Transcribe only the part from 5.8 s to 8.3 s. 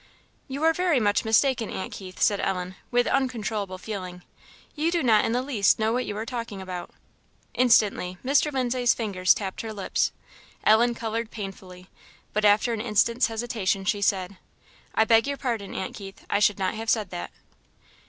what you are talking about!" Instantly,